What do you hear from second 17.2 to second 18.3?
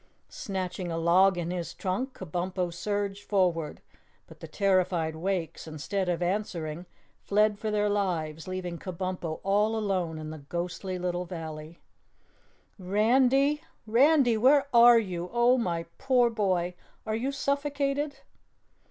suffocated?"